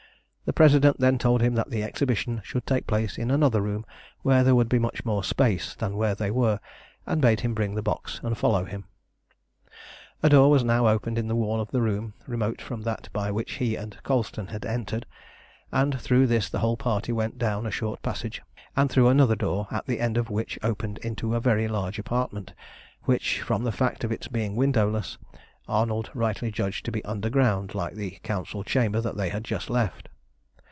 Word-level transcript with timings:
The 0.43 0.53
President 0.53 0.99
then 0.99 1.17
told 1.17 1.41
him 1.41 1.53
that 1.53 1.69
the 1.69 1.81
exhibition 1.81 2.41
should 2.43 2.67
take 2.67 2.85
place 2.85 3.17
in 3.17 3.31
another 3.31 3.61
room, 3.61 3.85
where 4.21 4.43
there 4.43 4.53
would 4.55 4.67
be 4.67 4.79
much 4.79 5.05
more 5.05 5.23
space 5.23 5.75
than 5.75 5.95
where 5.95 6.13
they 6.13 6.29
were, 6.29 6.59
and 7.05 7.21
bade 7.21 7.39
him 7.39 7.53
bring 7.53 7.73
the 7.75 7.81
box 7.81 8.19
and 8.21 8.37
follow 8.37 8.65
him. 8.65 8.83
A 10.21 10.27
door 10.27 10.51
was 10.51 10.65
now 10.65 10.89
opened 10.89 11.17
in 11.17 11.29
the 11.29 11.37
wall 11.37 11.61
of 11.61 11.71
the 11.71 11.81
room 11.81 12.15
remote 12.27 12.59
from 12.61 12.81
that 12.81 13.07
by 13.13 13.31
which 13.31 13.53
he 13.59 13.77
and 13.77 13.95
Colston 14.03 14.47
had 14.47 14.65
entered, 14.65 15.05
and 15.71 15.97
through 16.01 16.27
this 16.27 16.49
the 16.49 16.59
whole 16.59 16.75
party 16.75 17.13
went 17.13 17.37
down 17.37 17.65
a 17.65 17.71
short 17.71 18.01
passage, 18.01 18.41
and 18.75 18.89
through 18.89 19.07
another 19.07 19.37
door 19.37 19.69
at 19.71 19.85
the 19.85 20.01
end 20.01 20.17
which 20.27 20.59
opened 20.63 20.97
into 20.97 21.33
a 21.33 21.39
very 21.39 21.69
large 21.69 21.97
apartment, 21.97 22.51
which, 23.03 23.39
from 23.41 23.63
the 23.63 23.71
fact 23.71 24.03
of 24.03 24.11
its 24.11 24.27
being 24.27 24.57
windowless, 24.57 25.17
Arnold 25.69 26.11
rightly 26.13 26.51
judged 26.51 26.83
to 26.85 26.91
be 26.91 27.05
underground, 27.05 27.73
like 27.73 27.93
the 27.93 28.17
Council 28.23 28.65
chamber 28.65 28.99
that 28.99 29.15
they 29.15 29.29
had 29.29 29.45
just 29.45 29.69
left. 29.69 30.09